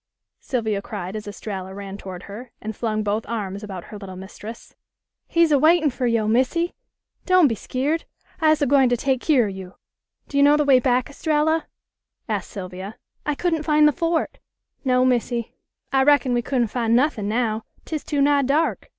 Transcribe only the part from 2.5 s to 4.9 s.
and flung both arms about her little mistress.